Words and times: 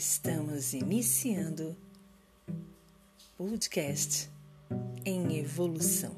Estamos 0.00 0.72
iniciando 0.72 1.76
podcast 3.36 4.30
em 5.04 5.36
evolução. 5.38 6.16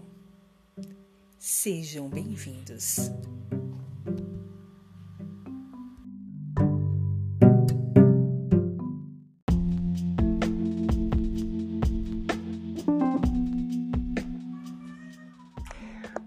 Sejam 1.37 2.09
bem-vindos. 2.09 3.11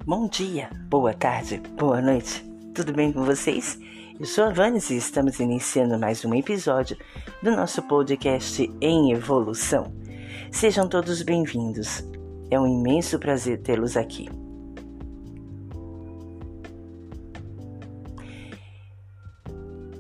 Bom 0.05 0.27
dia, 0.27 0.69
boa 0.89 1.13
tarde, 1.13 1.61
boa 1.77 2.01
noite. 2.01 2.43
Tudo 2.73 2.91
bem 2.91 3.13
com 3.13 3.23
vocês? 3.23 3.79
Eu 4.17 4.25
sou 4.25 4.45
a 4.45 4.49
Vanes 4.49 4.89
e 4.91 4.95
estamos 4.95 5.41
iniciando 5.41 5.99
mais 5.99 6.23
um 6.23 6.33
episódio 6.33 6.95
do 7.43 7.51
nosso 7.51 7.83
podcast 7.83 8.73
em 8.79 9.11
evolução. 9.11 9.93
Sejam 10.49 10.87
todos 10.87 11.21
bem-vindos. 11.21 12.01
É 12.49 12.57
um 12.57 12.65
imenso 12.65 13.19
prazer 13.19 13.61
tê-los 13.61 13.97
aqui. 13.97 14.29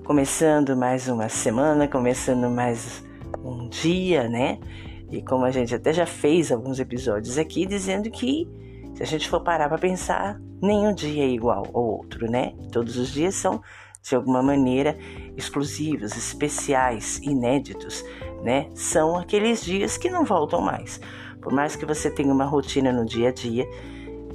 Começando 0.05 0.77
mais 0.77 1.09
uma 1.09 1.27
semana, 1.27 1.85
começando 1.85 2.49
mais 2.49 3.03
um 3.43 3.67
dia, 3.67 4.29
né? 4.29 4.57
E 5.11 5.21
como 5.21 5.43
a 5.43 5.51
gente 5.51 5.75
até 5.75 5.91
já 5.91 6.05
fez 6.05 6.53
alguns 6.53 6.79
episódios 6.79 7.37
aqui 7.37 7.65
dizendo 7.65 8.09
que 8.09 8.47
se 8.95 9.03
a 9.03 9.05
gente 9.05 9.27
for 9.29 9.41
parar 9.41 9.67
para 9.67 9.77
pensar, 9.77 10.39
nenhum 10.61 10.93
dia 10.93 11.25
é 11.25 11.27
igual 11.27 11.67
ao 11.73 11.83
outro, 11.83 12.31
né? 12.31 12.53
Todos 12.71 12.95
os 12.95 13.11
dias 13.11 13.35
são 13.35 13.61
de 14.05 14.15
alguma 14.15 14.43
maneira 14.43 14.95
exclusivos, 15.35 16.15
especiais, 16.15 17.17
inéditos, 17.23 18.05
né? 18.43 18.69
São 18.75 19.17
aqueles 19.17 19.65
dias 19.65 19.97
que 19.97 20.09
não 20.11 20.23
voltam 20.23 20.61
mais. 20.61 21.01
Por 21.41 21.51
mais 21.51 21.75
que 21.75 21.85
você 21.85 22.11
tenha 22.11 22.31
uma 22.31 22.45
rotina 22.45 22.93
no 22.93 23.03
dia 23.03 23.29
a 23.29 23.31
dia, 23.31 23.67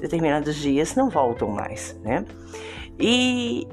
determinados 0.00 0.56
dias 0.56 0.96
não 0.96 1.08
voltam 1.08 1.48
mais, 1.48 1.96
né? 2.02 2.24
E 2.98 3.66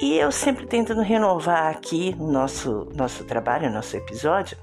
e 0.00 0.16
eu 0.16 0.32
sempre 0.32 0.66
tentando 0.66 1.02
renovar 1.02 1.70
aqui 1.70 2.16
o 2.18 2.26
nosso 2.26 2.88
nosso 2.94 3.24
trabalho, 3.24 3.70
nosso 3.70 3.94
episódio, 3.98 4.56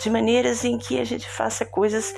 de 0.00 0.10
maneiras 0.10 0.64
em 0.64 0.76
que 0.78 0.98
a 0.98 1.04
gente 1.04 1.28
faça 1.30 1.64
coisas 1.64 2.12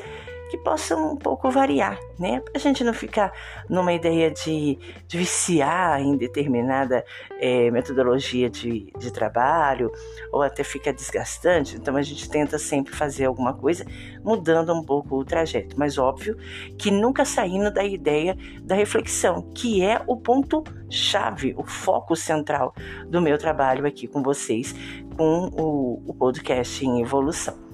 que 0.56 0.62
possam 0.62 1.12
um 1.12 1.16
pouco 1.16 1.50
variar, 1.50 1.98
né? 2.18 2.40
Para 2.40 2.52
a 2.54 2.58
gente 2.58 2.82
não 2.82 2.94
ficar 2.94 3.32
numa 3.68 3.92
ideia 3.92 4.30
de, 4.30 4.78
de 5.06 5.18
viciar 5.18 6.00
em 6.00 6.16
determinada 6.16 7.04
é, 7.38 7.70
metodologia 7.70 8.48
de, 8.48 8.90
de 8.98 9.12
trabalho 9.12 9.92
ou 10.32 10.42
até 10.42 10.64
ficar 10.64 10.92
desgastante. 10.92 11.76
Então 11.76 11.96
a 11.96 12.02
gente 12.02 12.28
tenta 12.28 12.58
sempre 12.58 12.94
fazer 12.94 13.26
alguma 13.26 13.52
coisa 13.52 13.84
mudando 14.24 14.72
um 14.72 14.82
pouco 14.82 15.16
o 15.16 15.24
trajeto, 15.24 15.78
mas 15.78 15.98
óbvio 15.98 16.36
que 16.78 16.90
nunca 16.90 17.24
saindo 17.24 17.70
da 17.70 17.84
ideia 17.84 18.36
da 18.62 18.74
reflexão, 18.74 19.42
que 19.54 19.82
é 19.82 20.00
o 20.06 20.16
ponto 20.16 20.64
chave, 20.88 21.54
o 21.56 21.64
foco 21.64 22.16
central 22.16 22.74
do 23.08 23.20
meu 23.20 23.36
trabalho 23.36 23.86
aqui 23.86 24.06
com 24.06 24.22
vocês, 24.22 24.74
com 25.16 25.50
o, 25.52 26.02
o 26.06 26.14
podcast 26.14 26.84
em 26.84 27.02
evolução. 27.02 27.65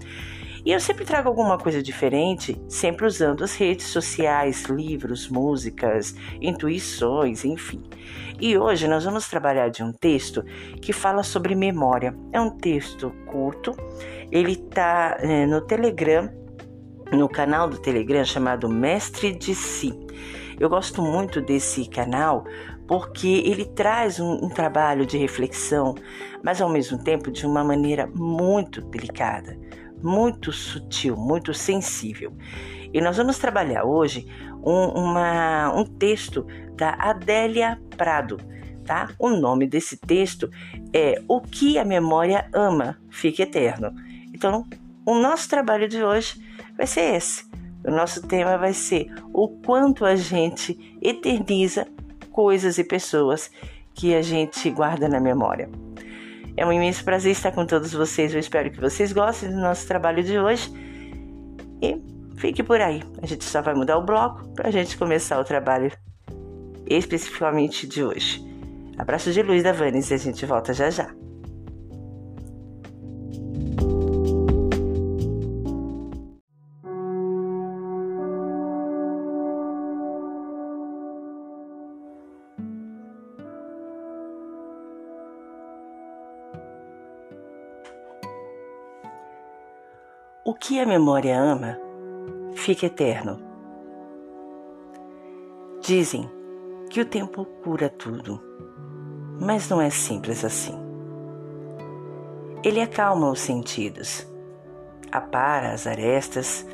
E 0.64 0.70
eu 0.70 0.78
sempre 0.78 1.04
trago 1.04 1.28
alguma 1.28 1.58
coisa 1.58 1.82
diferente, 1.82 2.60
sempre 2.68 3.04
usando 3.04 3.42
as 3.42 3.56
redes 3.56 3.86
sociais, 3.86 4.64
livros, 4.64 5.28
músicas, 5.28 6.14
intuições, 6.40 7.44
enfim. 7.44 7.82
E 8.40 8.56
hoje 8.56 8.86
nós 8.86 9.04
vamos 9.04 9.28
trabalhar 9.28 9.70
de 9.70 9.82
um 9.82 9.92
texto 9.92 10.44
que 10.80 10.92
fala 10.92 11.24
sobre 11.24 11.56
memória. 11.56 12.16
É 12.32 12.40
um 12.40 12.50
texto 12.50 13.10
curto, 13.26 13.74
ele 14.30 14.52
está 14.52 15.16
é, 15.20 15.46
no 15.46 15.60
Telegram, 15.60 16.30
no 17.10 17.28
canal 17.28 17.68
do 17.68 17.78
Telegram 17.78 18.24
chamado 18.24 18.68
Mestre 18.68 19.32
de 19.32 19.56
Si. 19.56 19.92
Eu 20.60 20.68
gosto 20.68 21.02
muito 21.02 21.40
desse 21.40 21.88
canal 21.88 22.44
porque 22.86 23.42
ele 23.46 23.64
traz 23.64 24.20
um, 24.20 24.44
um, 24.44 24.48
trabalho 24.48 25.06
de 25.06 25.16
reflexão, 25.16 25.94
mas 26.42 26.60
ao 26.60 26.68
mesmo 26.68 27.02
tempo 27.02 27.30
de 27.30 27.46
uma 27.46 27.64
maneira 27.64 28.06
muito 28.14 28.80
delicada, 28.80 29.58
muito 30.02 30.52
sutil, 30.52 31.16
muito 31.16 31.54
sensível. 31.54 32.32
E 32.92 33.00
nós 33.00 33.16
vamos 33.16 33.38
trabalhar 33.38 33.84
hoje 33.84 34.26
um, 34.64 34.88
uma, 34.88 35.72
um 35.74 35.84
texto 35.84 36.46
da 36.76 36.90
Adélia 36.98 37.80
Prado, 37.96 38.38
tá? 38.84 39.10
O 39.18 39.30
nome 39.30 39.66
desse 39.66 39.96
texto 39.96 40.50
é 40.92 41.22
O 41.26 41.40
que 41.40 41.78
a 41.78 41.84
memória 41.84 42.48
ama, 42.52 42.98
fica 43.10 43.42
eterno. 43.42 43.92
Então, 44.32 44.66
o 45.06 45.14
nosso 45.14 45.48
trabalho 45.48 45.88
de 45.88 46.02
hoje 46.04 46.40
vai 46.76 46.86
ser 46.86 47.14
esse. 47.14 47.50
O 47.84 47.90
nosso 47.90 48.26
tema 48.26 48.56
vai 48.56 48.72
ser 48.72 49.12
o 49.32 49.48
quanto 49.48 50.04
a 50.04 50.14
gente 50.14 50.96
eterniza 51.02 51.86
coisas 52.30 52.78
e 52.78 52.84
pessoas 52.84 53.50
que 53.94 54.14
a 54.14 54.22
gente 54.22 54.70
guarda 54.70 55.08
na 55.08 55.20
memória. 55.20 55.68
É 56.56 56.66
um 56.66 56.72
imenso 56.72 57.04
prazer 57.04 57.32
estar 57.32 57.52
com 57.52 57.64
todos 57.66 57.92
vocês. 57.92 58.32
Eu 58.32 58.40
espero 58.40 58.70
que 58.70 58.80
vocês 58.80 59.12
gostem 59.12 59.50
do 59.50 59.60
nosso 59.60 59.86
trabalho 59.86 60.22
de 60.22 60.38
hoje. 60.38 60.70
E 61.80 62.00
fique 62.36 62.62
por 62.62 62.80
aí. 62.80 63.02
A 63.22 63.26
gente 63.26 63.44
só 63.44 63.62
vai 63.62 63.74
mudar 63.74 63.98
o 63.98 64.04
bloco 64.04 64.48
para 64.54 64.68
a 64.68 64.70
gente 64.70 64.96
começar 64.96 65.40
o 65.40 65.44
trabalho 65.44 65.90
especificamente 66.86 67.86
de 67.86 68.04
hoje. 68.04 68.44
Abraço 68.98 69.32
de 69.32 69.42
luz 69.42 69.62
da 69.62 69.72
Vanes 69.72 70.10
e 70.10 70.14
a 70.14 70.18
gente 70.18 70.44
volta 70.44 70.74
já 70.74 70.90
já. 70.90 71.12
O 90.44 90.54
que 90.54 90.80
a 90.80 90.84
memória 90.84 91.40
ama 91.40 91.78
fica 92.56 92.86
eterno. 92.86 93.38
Dizem 95.80 96.28
que 96.90 97.00
o 97.00 97.04
tempo 97.04 97.44
cura 97.62 97.88
tudo, 97.88 98.42
mas 99.40 99.68
não 99.68 99.80
é 99.80 99.88
simples 99.88 100.44
assim. 100.44 100.74
Ele 102.64 102.80
acalma 102.80 103.30
os 103.30 103.38
sentidos, 103.38 104.26
apara 105.12 105.70
as 105.70 105.86
arestas, 105.86 106.66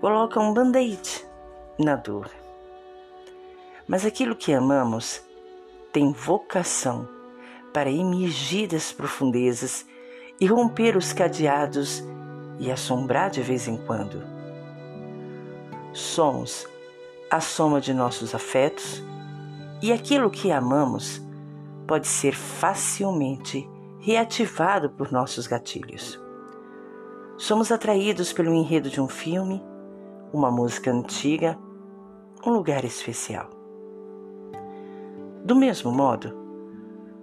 coloca 0.00 0.38
um 0.38 0.54
band-aid 0.54 1.26
na 1.80 1.96
dor. 1.96 2.30
Mas 3.88 4.06
aquilo 4.06 4.36
que 4.36 4.52
amamos 4.52 5.20
tem 5.92 6.12
vocação 6.12 7.08
para 7.72 7.90
emergir 7.90 8.68
das 8.68 8.92
profundezas 8.92 9.84
e 10.38 10.46
romper 10.46 10.96
os 10.96 11.12
cadeados 11.12 12.00
e 12.62 12.70
assombrar 12.70 13.28
de 13.28 13.42
vez 13.42 13.66
em 13.66 13.76
quando. 13.76 14.22
Somos 15.92 16.64
a 17.28 17.40
soma 17.40 17.80
de 17.80 17.92
nossos 17.92 18.36
afetos 18.36 19.02
e 19.82 19.92
aquilo 19.92 20.30
que 20.30 20.52
amamos 20.52 21.20
pode 21.88 22.06
ser 22.06 22.36
facilmente 22.36 23.68
reativado 23.98 24.90
por 24.90 25.10
nossos 25.10 25.48
gatilhos. 25.48 26.20
Somos 27.36 27.72
atraídos 27.72 28.32
pelo 28.32 28.54
enredo 28.54 28.88
de 28.88 29.00
um 29.00 29.08
filme, 29.08 29.60
uma 30.32 30.50
música 30.50 30.92
antiga, 30.92 31.58
um 32.46 32.50
lugar 32.50 32.84
especial. 32.84 33.50
Do 35.44 35.56
mesmo 35.56 35.90
modo, 35.90 36.32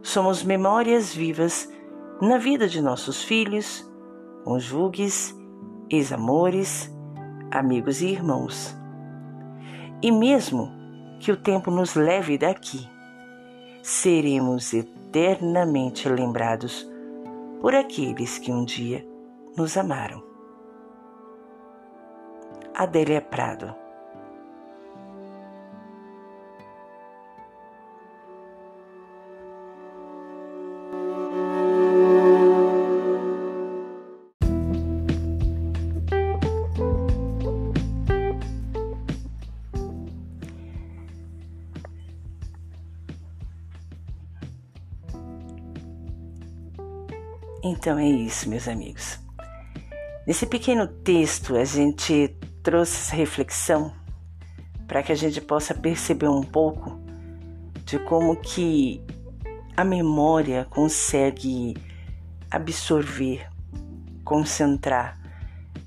somos 0.01 0.43
memórias 0.43 1.13
vivas 1.13 1.71
na 2.21 2.37
vida 2.37 2.67
de 2.67 2.81
nossos 2.81 3.23
filhos, 3.23 3.89
conjugues, 4.43 5.38
ex-amores, 5.89 6.93
amigos 7.51 8.01
e 8.01 8.07
irmãos. 8.07 8.75
E 10.01 10.11
mesmo 10.11 10.71
que 11.19 11.31
o 11.31 11.37
tempo 11.37 11.69
nos 11.71 11.95
leve 11.95 12.37
daqui, 12.37 12.87
seremos 13.81 14.73
eternamente 14.73 16.07
lembrados 16.07 16.89
por 17.59 17.75
aqueles 17.75 18.37
que 18.37 18.51
um 18.51 18.63
dia 18.63 19.05
nos 19.57 19.75
amaram. 19.75 20.23
Adélia 22.73 23.19
Prado 23.19 23.88
Então 47.63 47.99
é 47.99 48.07
isso, 48.07 48.49
meus 48.49 48.67
amigos. 48.67 49.19
Nesse 50.25 50.45
pequeno 50.45 50.87
texto, 50.87 51.55
a 51.55 51.65
gente 51.65 52.35
trouxe 52.63 52.95
essa 52.95 53.15
reflexão 53.15 53.93
para 54.87 55.03
que 55.03 55.11
a 55.11 55.15
gente 55.15 55.41
possa 55.41 55.73
perceber 55.73 56.29
um 56.29 56.41
pouco 56.41 56.99
de 57.85 57.99
como 57.99 58.35
que 58.37 59.03
a 59.75 59.83
memória 59.83 60.65
consegue 60.69 61.75
absorver, 62.49 63.47
concentrar 64.23 65.19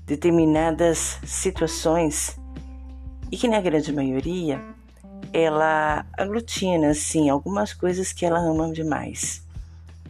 determinadas 0.05 1.19
situações 1.25 2.37
e 3.31 3.37
que 3.37 3.47
na 3.47 3.59
grande 3.61 3.91
maioria 3.91 4.61
ela 5.31 6.05
aglutina 6.17 6.89
assim 6.89 7.29
algumas 7.29 7.73
coisas 7.73 8.13
que 8.13 8.25
ela 8.25 8.39
ama 8.39 8.71
demais. 8.71 9.43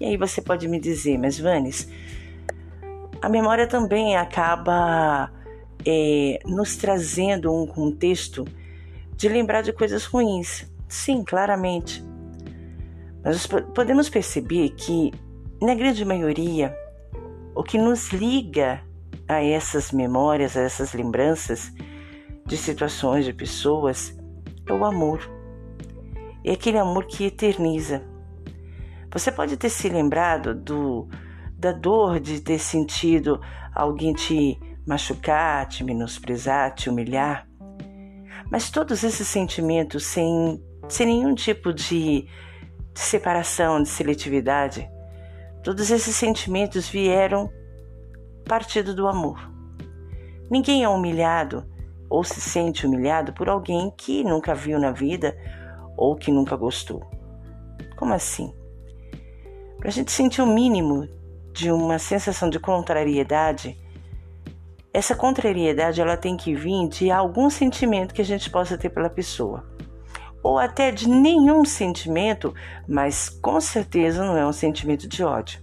E 0.04 0.06
aí 0.08 0.18
você 0.18 0.42
pode 0.42 0.68
me 0.68 0.82
dizer, 0.82 1.18
mas 1.18 1.40
Vanes, 1.40 1.88
a 3.22 3.30
memória 3.30 3.66
também 3.66 4.18
acaba 4.18 5.32
é, 5.86 6.40
nos 6.46 6.76
trazendo 6.76 7.50
um 7.54 7.66
contexto 7.66 8.44
de 9.16 9.30
lembrar 9.30 9.62
de 9.62 9.72
coisas 9.72 10.04
ruins. 10.04 10.70
Sim, 10.90 11.24
claramente. 11.24 12.04
Mas 13.24 13.48
podemos 13.48 14.10
perceber 14.10 14.72
que, 14.72 15.14
na 15.62 15.74
grande 15.74 16.04
maioria, 16.04 16.76
o 17.56 17.64
que 17.64 17.78
nos 17.78 18.12
liga 18.12 18.82
a 19.26 19.42
essas 19.42 19.94
memórias, 19.94 20.58
a 20.58 20.64
essas 20.64 20.92
lembranças 20.92 21.72
de 22.46 22.58
situações, 22.58 23.24
de 23.24 23.32
pessoas, 23.32 24.14
é 24.68 24.74
o 24.74 24.84
amor. 24.84 25.22
É 26.44 26.52
aquele 26.52 26.78
amor 26.78 27.06
que 27.06 27.24
eterniza. 27.24 28.04
Você 29.14 29.32
pode 29.32 29.56
ter 29.58 29.70
se 29.70 29.88
lembrado 29.90 30.56
do, 30.56 31.08
da 31.56 31.72
dor 31.72 32.20
de 32.20 32.42
ter 32.42 32.58
sentido 32.58 33.40
alguém 33.72 34.12
te 34.12 34.60
machucar, 34.88 35.68
te 35.68 35.84
menosprezar, 35.84 36.74
te 36.74 36.90
humilhar. 36.90 37.48
Mas 38.52 38.72
todos 38.72 39.04
esses 39.04 39.28
sentimentos, 39.28 40.04
sem, 40.04 40.60
sem 40.90 41.06
nenhum 41.06 41.36
tipo 41.36 41.72
de, 41.72 42.28
de 42.94 43.00
separação, 43.00 43.84
de 43.84 43.90
seletividade, 43.90 44.90
todos 45.64 45.92
esses 45.92 46.16
sentimentos 46.16 46.90
vieram 46.90 47.52
partido 48.48 48.96
do 48.96 49.08
amor. 49.08 49.52
Ninguém 50.50 50.84
é 50.84 50.90
humilhado 50.90 51.66
ou 52.10 52.24
se 52.24 52.42
sente 52.42 52.86
humilhado 52.88 53.32
por 53.32 53.48
alguém 53.48 53.94
que 53.96 54.24
nunca 54.24 54.56
viu 54.56 54.80
na 54.80 54.92
vida 54.92 55.38
ou 55.96 56.16
que 56.16 56.32
nunca 56.32 56.56
gostou. 56.56 57.02
Como 57.96 58.14
assim? 58.14 58.54
Para 59.84 59.90
a 59.90 59.94
gente 59.94 60.14
sentir 60.14 60.42
o 60.42 60.48
mínimo 60.48 61.10
de 61.52 61.70
uma 61.70 62.00
sensação 62.00 62.50
de 62.50 62.58
contrariedade, 62.58 63.78
essa 64.94 65.14
contrariedade 65.14 66.00
ela 66.00 66.16
tem 66.16 66.38
que 66.38 66.56
vir 66.56 66.88
de 66.88 67.12
algum 67.12 67.50
sentimento 67.50 68.14
que 68.14 68.22
a 68.22 68.26
gente 68.26 68.50
possa 68.50 68.78
ter 68.78 68.88
pela 68.88 69.10
pessoa. 69.10 69.66
Ou 70.42 70.58
até 70.58 70.90
de 70.90 71.10
nenhum 71.10 71.66
sentimento, 71.66 72.54
mas 72.88 73.28
com 73.28 73.60
certeza 73.60 74.24
não 74.24 74.38
é 74.38 74.48
um 74.48 74.54
sentimento 74.54 75.06
de 75.06 75.22
ódio. 75.22 75.60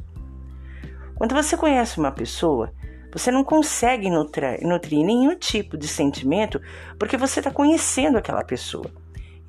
Quando 1.16 1.34
você 1.34 1.56
conhece 1.56 1.98
uma 1.98 2.12
pessoa, 2.12 2.74
você 3.10 3.30
não 3.30 3.42
consegue 3.42 4.10
nutrir, 4.10 4.60
nutrir 4.60 5.02
nenhum 5.02 5.34
tipo 5.34 5.78
de 5.78 5.88
sentimento 5.88 6.60
porque 6.98 7.16
você 7.16 7.40
está 7.40 7.50
conhecendo 7.50 8.18
aquela 8.18 8.44
pessoa. 8.44 8.90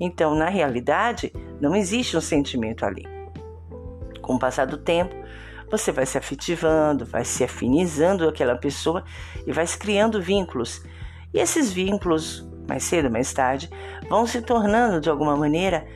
Então, 0.00 0.34
na 0.34 0.48
realidade, 0.48 1.30
não 1.60 1.76
existe 1.76 2.16
um 2.16 2.22
sentimento 2.22 2.86
ali. 2.86 3.11
Com 4.22 4.36
o 4.36 4.38
passar 4.38 4.66
do 4.66 4.78
tempo, 4.78 5.14
você 5.70 5.90
vai 5.90 6.06
se 6.06 6.16
afetivando, 6.16 7.04
vai 7.04 7.24
se 7.24 7.42
afinizando 7.42 8.28
aquela 8.28 8.54
pessoa 8.54 9.02
e 9.46 9.52
vai 9.52 9.66
se 9.66 9.76
criando 9.76 10.22
vínculos. 10.22 10.82
E 11.34 11.38
esses 11.38 11.72
vínculos, 11.72 12.46
mais 12.68 12.84
cedo 12.84 13.06
ou 13.06 13.10
mais 13.10 13.32
tarde, 13.32 13.70
vão 14.08 14.26
se 14.26 14.42
tornando 14.42 15.00
de 15.00 15.10
alguma 15.10 15.36
maneira 15.36 15.86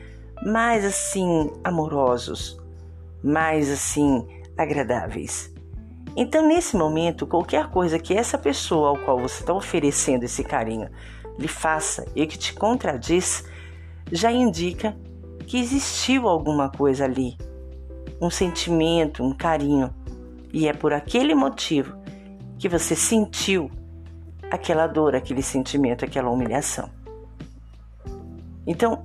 mais 0.43 0.83
assim 0.83 1.51
amorosos, 1.63 2.59
mais 3.23 3.71
assim 3.71 4.27
agradáveis. 4.57 5.53
Então, 6.15 6.47
nesse 6.47 6.75
momento, 6.75 7.27
qualquer 7.27 7.67
coisa 7.67 7.99
que 7.99 8.15
essa 8.15 8.37
pessoa 8.37 8.89
ao 8.89 8.97
qual 8.97 9.19
você 9.19 9.41
está 9.41 9.53
oferecendo 9.53 10.23
esse 10.23 10.43
carinho 10.43 10.89
lhe 11.37 11.47
faça 11.47 12.03
e 12.15 12.25
que 12.25 12.37
te 12.37 12.53
contradiz, 12.53 13.45
já 14.11 14.31
indica 14.31 14.97
que 15.45 15.59
existiu 15.59 16.27
alguma 16.27 16.69
coisa 16.71 17.05
ali 17.05 17.37
um 18.21 18.29
sentimento, 18.29 19.23
um 19.23 19.33
carinho. 19.33 19.93
E 20.51 20.67
é 20.67 20.73
por 20.73 20.93
aquele 20.93 21.35
motivo 21.35 21.95
que 22.57 22.67
você 22.67 22.95
sentiu 22.95 23.69
aquela 24.49 24.87
dor, 24.87 25.15
aquele 25.15 25.43
sentimento, 25.43 26.05
aquela 26.05 26.29
humilhação. 26.29 26.89
Então, 28.65 29.03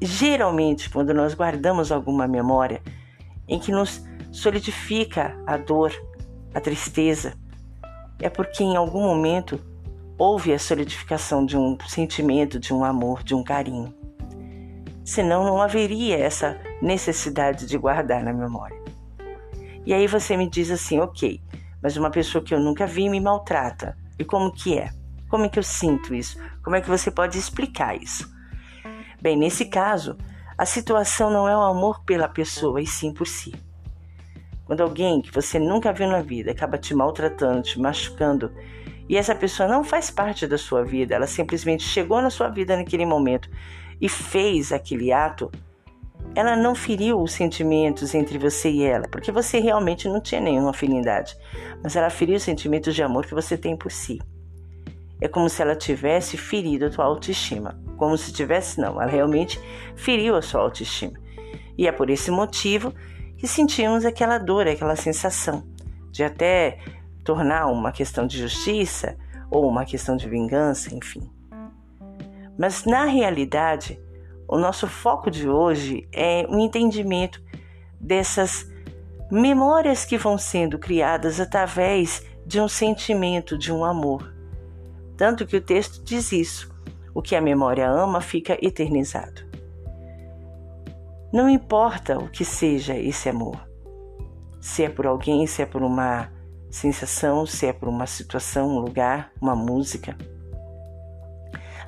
geralmente, 0.00 0.88
quando 0.88 1.12
nós 1.12 1.34
guardamos 1.34 1.90
alguma 1.90 2.26
memória 2.26 2.82
em 3.48 3.58
que 3.58 3.72
nos 3.72 4.02
solidifica 4.30 5.36
a 5.46 5.56
dor, 5.56 5.92
a 6.54 6.60
tristeza, 6.60 7.34
é 8.20 8.28
porque 8.28 8.62
em 8.62 8.76
algum 8.76 9.02
momento 9.02 9.60
houve 10.16 10.52
a 10.52 10.58
solidificação 10.58 11.44
de 11.44 11.56
um 11.56 11.76
sentimento, 11.88 12.60
de 12.60 12.72
um 12.72 12.84
amor, 12.84 13.22
de 13.22 13.34
um 13.34 13.42
carinho. 13.42 13.94
Senão 15.04 15.44
não 15.44 15.60
haveria 15.60 16.18
essa 16.18 16.60
necessidade 16.80 17.66
de 17.66 17.76
guardar 17.76 18.22
na 18.22 18.32
memória. 18.32 18.80
E 19.84 19.94
aí 19.94 20.06
você 20.06 20.36
me 20.36 20.48
diz 20.48 20.70
assim, 20.70 21.00
ok, 21.00 21.42
mas 21.82 21.96
uma 21.96 22.10
pessoa 22.10 22.44
que 22.44 22.54
eu 22.54 22.60
nunca 22.60 22.86
vi 22.86 23.08
me 23.08 23.20
maltrata. 23.20 23.96
E 24.18 24.24
como 24.24 24.52
que 24.52 24.78
é? 24.78 24.90
Como 25.28 25.44
é 25.44 25.48
que 25.48 25.58
eu 25.58 25.62
sinto 25.62 26.14
isso? 26.14 26.38
Como 26.62 26.76
é 26.76 26.80
que 26.80 26.88
você 26.88 27.10
pode 27.10 27.38
explicar 27.38 27.96
isso? 27.96 28.28
Bem, 29.20 29.36
nesse 29.36 29.66
caso, 29.66 30.16
a 30.58 30.66
situação 30.66 31.30
não 31.30 31.48
é 31.48 31.56
o 31.56 31.62
amor 31.62 32.04
pela 32.04 32.28
pessoa, 32.28 32.80
e 32.82 32.86
sim 32.86 33.12
por 33.12 33.26
si. 33.26 33.54
Quando 34.64 34.82
alguém 34.82 35.22
que 35.22 35.32
você 35.32 35.58
nunca 35.58 35.92
viu 35.92 36.06
na 36.06 36.22
vida 36.22 36.50
acaba 36.50 36.78
te 36.78 36.94
maltratando, 36.94 37.62
te 37.62 37.80
machucando, 37.80 38.52
e 39.08 39.16
essa 39.16 39.34
pessoa 39.34 39.68
não 39.68 39.82
faz 39.82 40.10
parte 40.10 40.46
da 40.46 40.56
sua 40.56 40.84
vida, 40.84 41.14
ela 41.14 41.26
simplesmente 41.26 41.82
chegou 41.82 42.22
na 42.22 42.30
sua 42.30 42.48
vida 42.48 42.76
naquele 42.76 43.04
momento 43.04 43.50
e 44.00 44.08
fez 44.08 44.70
aquele 44.70 45.12
ato, 45.12 45.50
ela 46.34 46.56
não 46.56 46.74
feriu 46.74 47.20
os 47.20 47.32
sentimentos 47.32 48.14
entre 48.14 48.38
você 48.38 48.70
e 48.70 48.82
ela, 48.84 49.08
porque 49.08 49.32
você 49.32 49.58
realmente 49.58 50.08
não 50.08 50.20
tinha 50.20 50.40
nenhuma 50.40 50.70
afinidade, 50.70 51.36
mas 51.82 51.96
ela 51.96 52.10
feriu 52.10 52.36
os 52.36 52.42
sentimentos 52.42 52.94
de 52.94 53.02
amor 53.02 53.26
que 53.26 53.34
você 53.34 53.56
tem 53.56 53.76
por 53.76 53.90
si. 53.90 54.20
É 55.20 55.28
como 55.28 55.48
se 55.48 55.60
ela 55.60 55.76
tivesse 55.76 56.36
ferido 56.36 56.86
a 56.86 56.90
tua 56.90 57.04
autoestima. 57.04 57.78
Como 57.96 58.16
se 58.16 58.32
tivesse, 58.32 58.80
não, 58.80 59.00
ela 59.00 59.10
realmente 59.10 59.60
feriu 59.94 60.34
a 60.34 60.40
sua 60.40 60.62
autoestima. 60.62 61.18
E 61.76 61.86
é 61.86 61.92
por 61.92 62.08
esse 62.08 62.30
motivo 62.30 62.94
que 63.36 63.46
sentimos 63.46 64.04
aquela 64.06 64.38
dor, 64.38 64.66
aquela 64.66 64.96
sensação 64.96 65.66
de 66.10 66.24
até 66.24 66.78
tornar 67.24 67.66
uma 67.66 67.92
questão 67.92 68.26
de 68.26 68.38
justiça 68.38 69.16
ou 69.50 69.68
uma 69.68 69.84
questão 69.84 70.16
de 70.16 70.28
vingança, 70.28 70.94
enfim. 70.94 71.30
Mas 72.58 72.84
na 72.84 73.04
realidade, 73.04 74.00
o 74.50 74.58
nosso 74.58 74.88
foco 74.88 75.30
de 75.30 75.48
hoje 75.48 76.08
é 76.12 76.44
o 76.48 76.58
entendimento 76.58 77.40
dessas 78.00 78.68
memórias 79.30 80.04
que 80.04 80.18
vão 80.18 80.36
sendo 80.36 80.76
criadas 80.76 81.38
através 81.38 82.26
de 82.44 82.60
um 82.60 82.66
sentimento, 82.66 83.56
de 83.56 83.72
um 83.72 83.84
amor. 83.84 84.34
Tanto 85.16 85.46
que 85.46 85.56
o 85.56 85.60
texto 85.60 86.02
diz 86.02 86.32
isso: 86.32 86.74
o 87.14 87.22
que 87.22 87.36
a 87.36 87.40
memória 87.40 87.88
ama 87.88 88.20
fica 88.20 88.58
eternizado. 88.60 89.48
Não 91.32 91.48
importa 91.48 92.18
o 92.18 92.28
que 92.28 92.44
seja 92.44 92.96
esse 92.96 93.28
amor, 93.28 93.56
se 94.60 94.82
é 94.82 94.88
por 94.88 95.06
alguém, 95.06 95.46
se 95.46 95.62
é 95.62 95.66
por 95.66 95.80
uma 95.80 96.28
sensação, 96.68 97.46
se 97.46 97.66
é 97.66 97.72
por 97.72 97.88
uma 97.88 98.06
situação, 98.06 98.68
um 98.68 98.80
lugar, 98.80 99.30
uma 99.40 99.54
música. 99.54 100.16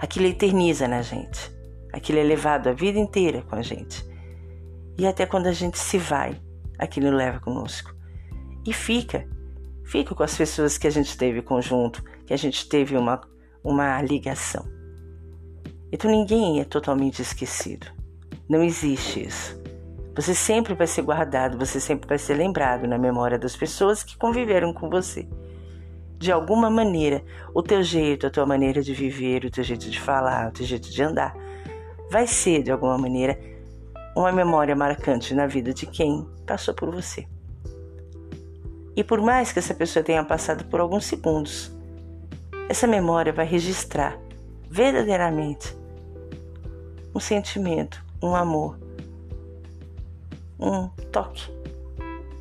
Aquilo 0.01 0.27
eterniza 0.27 0.87
na 0.87 1.03
gente. 1.03 1.62
Aquilo 1.93 2.19
é 2.19 2.23
levado 2.23 2.69
a 2.69 2.73
vida 2.73 2.99
inteira 2.99 3.43
com 3.43 3.57
a 3.57 3.63
gente. 3.63 4.05
E 4.99 5.07
até 5.07 5.27
quando 5.27 5.47
a 5.47 5.53
gente 5.53 5.79
se 5.79 5.99
vai, 5.99 6.41
aquilo 6.79 7.11
leva 7.11 7.41
conosco. 7.41 7.95
E 8.67 8.73
fica. 8.73 9.29
Fica 9.85 10.15
com 10.15 10.23
as 10.23 10.37
pessoas 10.37 10.79
que 10.79 10.87
a 10.87 10.91
gente 10.91 11.17
teve 11.17 11.43
conjunto, 11.43 12.03
que 12.27 12.33
a 12.33 12.37
gente 12.37 12.69
teve 12.69 12.97
uma, 12.97 13.21
uma 13.63 14.01
ligação. 14.01 14.65
Então 15.91 16.11
ninguém 16.11 16.61
é 16.61 16.65
totalmente 16.65 17.21
esquecido. 17.21 17.87
Não 18.49 18.63
existe 18.63 19.27
isso. 19.27 19.61
Você 20.15 20.35
sempre 20.35 20.75
vai 20.75 20.87
ser 20.87 21.03
guardado, 21.03 21.59
você 21.59 21.81
sempre 21.81 22.07
vai 22.07 22.19
ser 22.19 22.35
lembrado 22.35 22.87
na 22.87 22.99
memória 22.99 23.39
das 23.39 23.57
pessoas 23.57 24.03
que 24.03 24.17
conviveram 24.17 24.73
com 24.73 24.91
você. 24.91 25.27
De 26.19 26.31
alguma 26.31 26.71
maneira, 26.71 27.25
o 27.55 27.63
teu 27.63 27.83
jeito, 27.83 28.27
a 28.27 28.31
tua 28.31 28.47
maneira 28.47 28.83
de 28.83 28.93
viver, 28.95 29.45
o 29.45 29.51
teu 29.51 29.65
jeito 29.65 29.91
de 29.91 29.99
falar, 29.99 30.49
o 30.49 30.53
teu 30.53 30.67
jeito 30.67 30.91
de 30.91 31.03
andar, 31.03 31.35
vai 32.13 32.27
ser, 32.27 32.63
de 32.63 32.71
alguma 32.71 32.99
maneira, 32.99 33.41
uma 34.15 34.31
memória 34.31 34.77
marcante 34.77 35.33
na 35.33 35.47
vida 35.47 35.73
de 35.73 35.87
quem 35.87 36.29
passou 36.47 36.75
por 36.75 36.95
você. 36.95 37.27
E 38.95 39.03
por 39.03 39.23
mais 39.23 39.51
que 39.51 39.59
essa 39.59 39.75
pessoa 39.75 40.05
tenha 40.05 40.23
passado 40.23 40.67
por 40.67 40.79
alguns 40.79 41.07
segundos, 41.07 41.73
essa 42.69 42.87
memória 42.87 43.33
vai 43.33 43.47
registrar 43.47 44.19
verdadeiramente 44.69 45.75
um 47.15 47.19
sentimento, 47.19 48.05
um 48.23 48.37
amor, 48.37 48.79
um 50.61 50.89
toque 51.11 51.51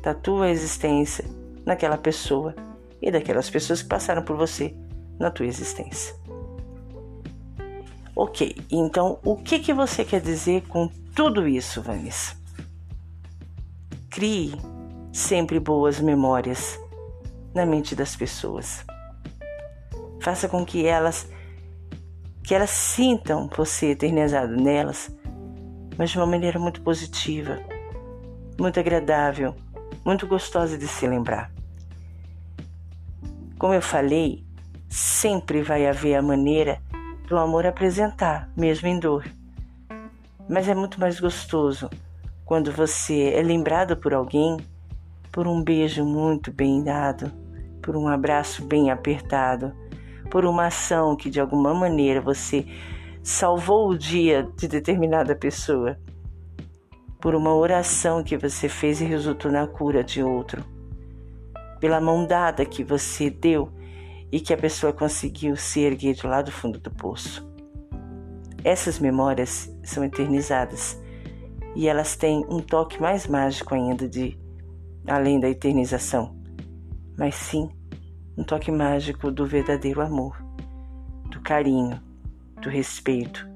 da 0.02 0.12
tua 0.12 0.50
existência 0.50 1.24
naquela 1.64 1.96
pessoa 1.96 2.54
e 3.00 3.10
daquelas 3.10 3.48
pessoas 3.48 3.80
que 3.80 3.88
passaram 3.88 4.22
por 4.22 4.36
você 4.36 4.76
na 5.18 5.30
tua 5.30 5.46
existência. 5.46 6.14
Ok, 8.14 8.54
então 8.70 9.18
o 9.24 9.36
que, 9.36 9.58
que 9.58 9.72
você 9.72 10.04
quer 10.04 10.20
dizer 10.20 10.62
com 10.68 10.86
tudo 11.14 11.48
isso, 11.48 11.80
Vanessa? 11.80 12.36
Crie 14.10 14.52
sempre 15.10 15.58
boas 15.58 15.98
memórias 15.98 16.78
na 17.54 17.64
mente 17.64 17.94
das 17.94 18.14
pessoas. 18.14 18.84
Faça 20.20 20.46
com 20.46 20.64
que 20.64 20.86
elas 20.86 21.26
que 22.44 22.54
elas 22.54 22.70
sintam 22.70 23.48
você 23.56 23.92
eternizado 23.92 24.56
nelas, 24.56 25.10
mas 25.96 26.10
de 26.10 26.18
uma 26.18 26.26
maneira 26.26 26.58
muito 26.58 26.82
positiva, 26.82 27.60
muito 28.60 28.78
agradável, 28.78 29.54
muito 30.04 30.26
gostosa 30.26 30.76
de 30.76 30.88
se 30.88 31.06
lembrar. 31.06 31.50
Como 33.58 33.72
eu 33.72 33.80
falei, 33.80 34.44
sempre 34.90 35.62
vai 35.62 35.86
haver 35.86 36.16
a 36.16 36.22
maneira 36.22 36.80
do 37.32 37.38
amor 37.38 37.64
apresentar, 37.64 38.50
mesmo 38.54 38.88
em 38.88 39.00
dor. 39.00 39.24
Mas 40.46 40.68
é 40.68 40.74
muito 40.74 41.00
mais 41.00 41.18
gostoso 41.18 41.88
quando 42.44 42.70
você 42.70 43.32
é 43.34 43.40
lembrado 43.40 43.96
por 43.96 44.12
alguém 44.12 44.58
por 45.32 45.48
um 45.48 45.64
beijo 45.64 46.04
muito 46.04 46.52
bem 46.52 46.84
dado, 46.84 47.32
por 47.80 47.96
um 47.96 48.06
abraço 48.06 48.62
bem 48.62 48.90
apertado, 48.90 49.72
por 50.30 50.44
uma 50.44 50.66
ação 50.66 51.16
que 51.16 51.30
de 51.30 51.40
alguma 51.40 51.72
maneira 51.72 52.20
você 52.20 52.66
salvou 53.22 53.88
o 53.88 53.96
dia 53.96 54.46
de 54.54 54.68
determinada 54.68 55.34
pessoa, 55.34 55.98
por 57.18 57.34
uma 57.34 57.54
oração 57.54 58.22
que 58.22 58.36
você 58.36 58.68
fez 58.68 59.00
e 59.00 59.06
resultou 59.06 59.50
na 59.50 59.66
cura 59.66 60.04
de 60.04 60.22
outro 60.22 60.62
pela 61.80 61.98
mão 61.98 62.26
dada 62.26 62.66
que 62.66 62.84
você 62.84 63.30
deu 63.30 63.72
e 64.32 64.40
que 64.40 64.54
a 64.54 64.56
pessoa 64.56 64.94
conseguiu 64.94 65.54
se 65.54 65.80
erguer 65.80 66.16
do 66.42 66.50
fundo 66.50 66.80
do 66.80 66.90
poço. 66.90 67.46
Essas 68.64 68.98
memórias 68.98 69.70
são 69.84 70.02
eternizadas 70.02 70.98
e 71.76 71.86
elas 71.86 72.16
têm 72.16 72.44
um 72.48 72.60
toque 72.60 73.00
mais 73.00 73.26
mágico 73.26 73.74
ainda 73.74 74.08
de 74.08 74.38
além 75.06 75.38
da 75.38 75.50
eternização, 75.50 76.34
mas 77.18 77.34
sim 77.34 77.68
um 78.36 78.42
toque 78.42 78.70
mágico 78.70 79.30
do 79.30 79.46
verdadeiro 79.46 80.00
amor, 80.00 80.42
do 81.30 81.40
carinho, 81.42 82.00
do 82.62 82.70
respeito 82.70 83.46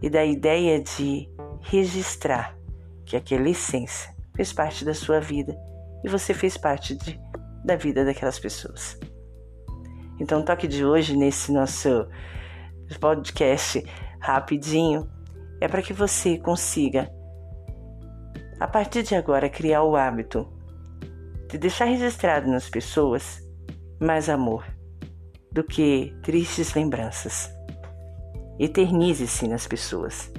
e 0.00 0.08
da 0.08 0.24
ideia 0.24 0.80
de 0.80 1.28
registrar 1.62 2.56
que 3.04 3.16
aquela 3.16 3.48
essência 3.48 4.14
fez 4.36 4.52
parte 4.52 4.84
da 4.84 4.94
sua 4.94 5.20
vida 5.20 5.56
e 6.04 6.08
você 6.08 6.32
fez 6.32 6.56
parte 6.56 6.94
de, 6.94 7.18
da 7.64 7.74
vida 7.76 8.04
daquelas 8.04 8.38
pessoas. 8.38 8.98
Então, 10.20 10.40
o 10.40 10.44
toque 10.44 10.68
de 10.68 10.84
hoje 10.84 11.16
nesse 11.16 11.52
nosso 11.52 12.06
podcast 13.00 13.84
rapidinho 14.20 15.08
é 15.60 15.68
para 15.68 15.82
que 15.82 15.92
você 15.92 16.38
consiga, 16.38 17.10
a 18.58 18.66
partir 18.66 19.02
de 19.02 19.14
agora, 19.14 19.48
criar 19.48 19.82
o 19.82 19.96
hábito 19.96 20.46
de 21.48 21.58
deixar 21.58 21.84
registrado 21.84 22.50
nas 22.50 22.68
pessoas 22.68 23.42
mais 24.00 24.28
amor 24.28 24.64
do 25.52 25.62
que 25.62 26.16
tristes 26.22 26.74
lembranças. 26.74 27.52
Eternize-se 28.58 29.46
nas 29.48 29.66
pessoas 29.66 30.32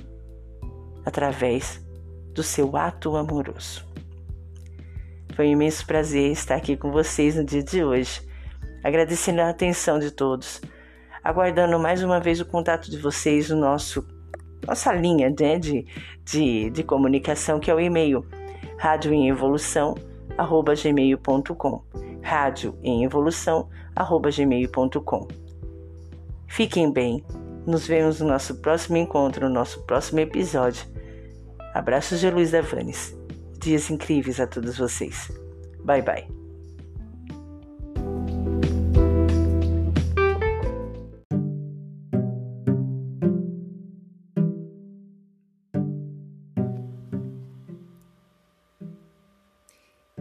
através 1.06 1.82
do 2.34 2.42
seu 2.42 2.76
ato 2.76 3.16
amoroso. 3.16 3.86
Foi 5.36 5.48
um 5.48 5.52
imenso 5.52 5.86
prazer 5.86 6.32
estar 6.32 6.56
aqui 6.56 6.76
com 6.78 6.92
vocês 6.92 7.36
no 7.36 7.44
dia 7.44 7.64
de 7.64 7.84
hoje, 7.84 8.22
agradecendo 8.84 9.42
a 9.42 9.50
atenção 9.50 9.98
de 9.98 10.12
todos, 10.12 10.62
aguardando 11.24 11.80
mais 11.80 12.04
uma 12.04 12.20
vez 12.20 12.42
o 12.42 12.46
contato 12.46 12.92
de 12.92 12.98
vocês 12.98 13.50
no 13.50 13.58
nosso 13.58 14.06
nossa 14.66 14.94
linha 14.94 15.34
né, 15.38 15.60
de, 15.60 15.86
de, 16.24 16.70
de 16.70 16.84
comunicação, 16.84 17.60
que 17.60 17.70
é 17.70 17.76
o 17.76 17.80
e-mail 17.80 18.26
rádio 18.78 19.14
em 19.14 19.28
evolução 19.28 19.94
arroba 20.38 20.74
gmail.com 20.74 21.84
rádio 22.22 22.78
em 22.82 23.04
evolução 23.04 23.70
arroba 23.96 24.30
gmail.com 24.32 25.28
Fiquem 26.48 26.92
bem, 26.92 27.24
nos 27.66 27.88
vemos 27.88 28.22
no 28.22 28.28
nosso 28.28 28.56
próximo 28.58 28.98
encontro, 28.98 29.48
no 29.48 29.54
nosso 29.54 29.82
próximo 29.86 30.20
episódio. 30.20 30.86
Abraços 31.74 32.20
de 32.20 32.30
Luiz 32.30 32.52
Davanes. 32.52 33.18
Dias 33.60 33.90
incríveis 33.90 34.40
a 34.40 34.46
todos 34.46 34.78
vocês. 34.78 35.32
Bye 35.84 36.04
bye. 36.04 36.43